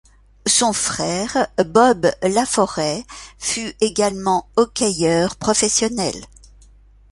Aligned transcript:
Son 0.47 0.73
frère 0.73 1.47
Bob 1.63 2.07
LaForest 2.23 3.05
fut 3.37 3.75
également 3.81 4.49
hockeyeur 4.55 5.35
professionnel. 5.35 6.15